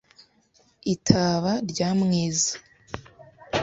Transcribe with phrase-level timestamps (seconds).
[0.93, 2.53] Itaba rya Mwiza